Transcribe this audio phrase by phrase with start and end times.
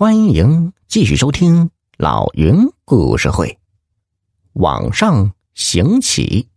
[0.00, 1.68] 欢迎继续收听
[1.98, 2.56] 老云
[2.86, 3.58] 故事会。
[4.54, 6.48] 网上行乞，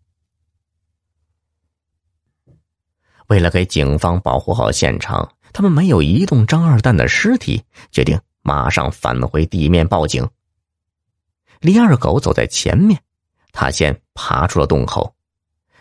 [3.27, 7.61] 为了给警方保护好现场，他们没有移动张二蛋的尸体，
[7.91, 10.25] 决定马上返回地面报警。
[11.59, 12.97] 李二狗走在前面，
[13.51, 15.13] 他先爬出了洞口，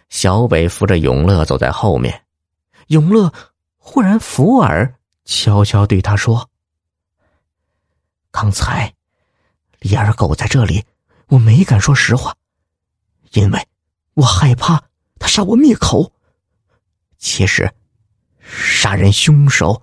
[0.08, 2.24] 小北扶着永乐走在后面。
[2.88, 3.32] 永乐
[3.76, 4.92] 忽然扶耳，
[5.24, 6.48] 悄悄对他说。
[8.32, 8.92] 刚才，
[9.78, 10.84] 李二狗在这里，
[11.28, 12.34] 我没敢说实话，
[13.32, 13.68] 因为
[14.14, 14.82] 我害怕
[15.18, 16.12] 他杀我灭口。
[17.18, 17.72] 其实，
[18.40, 19.82] 杀人凶手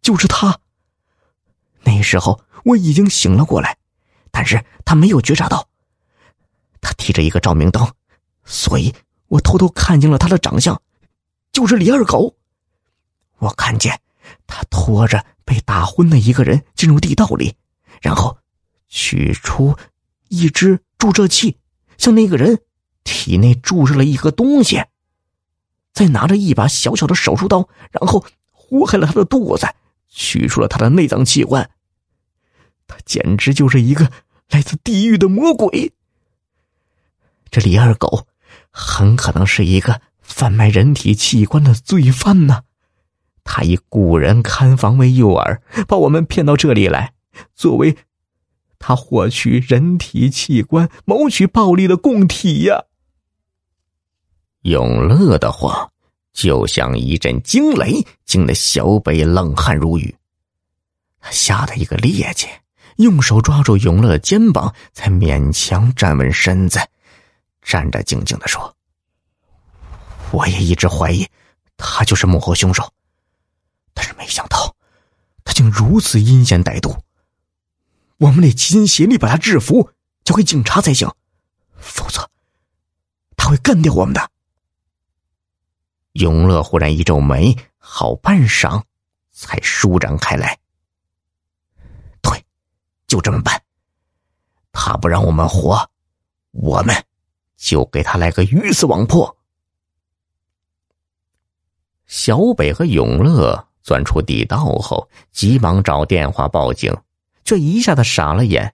[0.00, 0.58] 就是他。
[1.82, 3.76] 那时候我已经醒了过来，
[4.30, 5.68] 但是他没有觉察到。
[6.80, 7.92] 他提着一个照明灯，
[8.44, 8.94] 所以
[9.26, 10.80] 我偷偷看清了他的长相，
[11.50, 12.36] 就是李二狗。
[13.38, 14.00] 我看见
[14.46, 15.24] 他拖着。
[15.44, 17.56] 被打昏的一个人进入地道里，
[18.00, 18.38] 然后
[18.88, 19.76] 取出
[20.28, 21.58] 一支注射器，
[21.98, 22.62] 向那个人
[23.02, 24.84] 体内注射了一个东西，
[25.92, 29.66] 再拿着一把小小的手术刀，然后豁开了他的肚子，
[30.08, 31.68] 取出了他的内脏器官。
[32.86, 34.10] 他简直就是一个
[34.48, 35.92] 来自地狱的魔鬼。
[37.50, 38.26] 这李二狗
[38.70, 42.62] 很可能是一个贩卖人体器官的罪犯呢。
[43.44, 47.12] 他以雇人看房为诱饵，把我们骗到这里来，
[47.54, 47.96] 作为
[48.78, 52.84] 他获取人体器官、谋取暴利的供体呀。
[54.62, 55.90] 永乐的话
[56.32, 60.14] 就像一阵惊雷，惊得小北冷汗如雨。
[61.20, 62.46] 他吓得一个趔趄，
[62.96, 66.78] 用手抓住永乐的肩膀，才勉强站稳身子，
[67.60, 68.74] 战战兢兢的说
[70.32, 71.26] ：“我也一直怀疑，
[71.76, 72.88] 他就是幕后凶手。”
[74.22, 74.76] 没想到，
[75.42, 76.96] 他竟如此阴险歹毒。
[78.18, 79.90] 我们得齐心协力把他制服，
[80.22, 81.12] 交给警察才行，
[81.74, 82.30] 否则
[83.36, 84.30] 他会干掉我们的。
[86.12, 88.84] 永乐忽然一皱眉，好半晌
[89.32, 90.56] 才舒展开来。
[92.20, 92.44] 对，
[93.08, 93.60] 就这么办。
[94.70, 95.90] 他不让我们活，
[96.52, 96.94] 我们
[97.56, 99.36] 就给他来个鱼死网破。
[102.06, 103.66] 小北和永乐。
[103.82, 106.94] 钻出地道后，急忙找电话报警，
[107.44, 108.72] 却一下子傻了眼。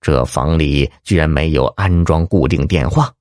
[0.00, 3.14] 这房里居然没有安装固定电话，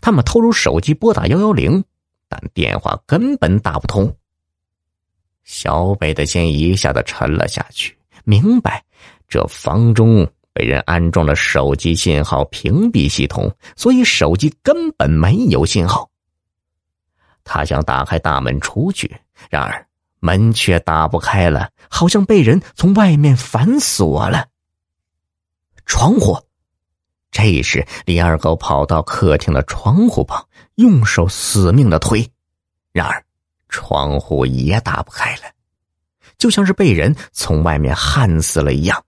[0.00, 1.84] 他们偷出手机拨打幺幺零，
[2.28, 4.10] 但电话根本打不通。
[5.44, 8.82] 小北的心一下子沉了下去，明白
[9.28, 16.08] 这房中被人安装了手机信号屏蔽系统，所以手机根本没有信号。
[17.44, 19.14] 他想打开大门出去，
[19.50, 19.86] 然而。
[20.24, 24.46] 门却打不开了，好像被人从外面反锁了。
[25.84, 26.40] 窗户，
[27.30, 32.26] 这时李二狗跑到客厅的窗户旁，用手死命的推，
[32.90, 33.22] 然而
[33.68, 35.42] 窗户也打不开了，
[36.38, 39.04] 就像是被人从外面焊死了一样。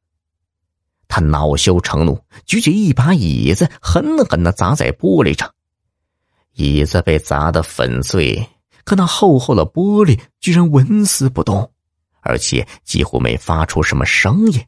[1.09, 5.50] 他恼羞成怒，举起一把椅子，狠狠的砸在玻璃上，
[6.53, 8.47] 椅子被砸得粉碎。
[8.86, 11.72] 可那厚厚的玻璃居然纹丝不动，
[12.20, 14.64] 而且几乎没发出什么声音，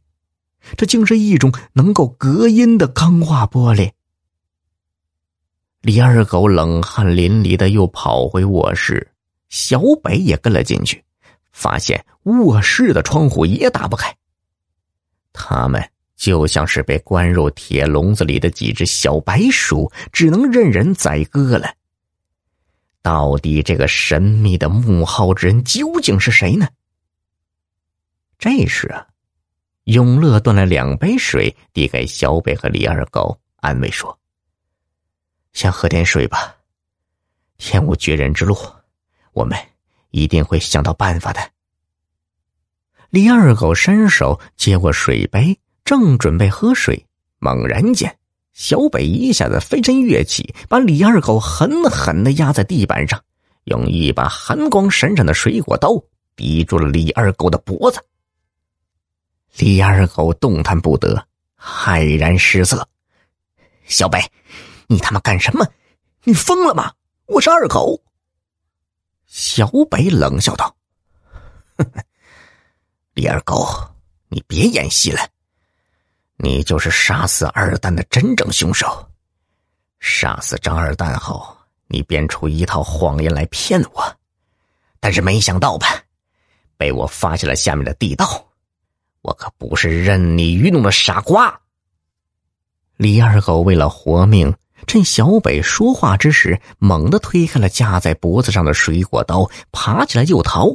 [0.76, 3.92] 这竟是一种能够隔音的钢化玻璃。
[5.82, 9.08] 李二狗冷汗淋漓的又跑回卧室，
[9.50, 11.04] 小北也跟了进去，
[11.52, 14.12] 发现卧室的窗户也打不开。
[15.32, 15.80] 他们
[16.16, 21.72] 就像是被关入铁笼子里的几只小白鼠，只能任人宰割了。
[23.02, 26.68] 到底这个神秘的幕后之人究竟是谁呢？
[28.38, 29.06] 这时啊，
[29.84, 34.18] 永乐端了两杯水递给小北和李二狗，安慰说
[35.52, 36.56] ：“先喝点水吧，
[37.56, 38.56] 天无绝人之路，
[39.32, 39.58] 我们
[40.10, 41.40] 一定会想到办法的。”
[43.10, 47.06] 李二狗伸手接过水杯，正准备喝水，
[47.38, 48.18] 猛然间。
[48.58, 53.22] 小北一下子飞身跃起，把李二狗狠狠的压在地板上，
[53.66, 55.90] 用一把寒光闪闪的水果刀
[56.34, 58.04] 抵住了李二狗的脖子。
[59.58, 61.24] 李二狗动弹不得，
[61.56, 62.86] 骇然失色。
[63.84, 64.20] 小北，
[64.88, 65.64] 你他妈干什么？
[66.24, 66.92] 你疯了吗？
[67.26, 68.02] 我是二狗。
[69.28, 70.74] 小北冷笑道
[73.14, 73.64] ：“李二狗，
[74.28, 75.20] 你别演戏了。”
[76.40, 78.86] 你就是杀死二蛋的真正凶手。
[79.98, 81.44] 杀死张二蛋后，
[81.88, 84.16] 你编出一套谎言来骗我，
[85.00, 85.86] 但是没想到吧，
[86.76, 88.46] 被我发现了下面的地道，
[89.22, 91.60] 我可不是任你愚弄的傻瓜。
[92.96, 94.54] 李二狗为了活命，
[94.86, 100.68] 趁小北说话之时，猛地推开了架在脖子上的水果刀，爬起来就逃。